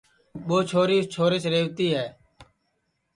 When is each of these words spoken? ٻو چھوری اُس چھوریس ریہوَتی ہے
ٻو 0.45 0.57
چھوری 0.69 0.95
اُس 0.97 1.07
چھوریس 1.13 1.45
ریہوَتی 1.51 1.87
ہے 1.95 2.05